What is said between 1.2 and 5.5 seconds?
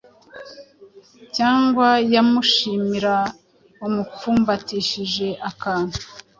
cyangwa yamushimira amupfumbatishije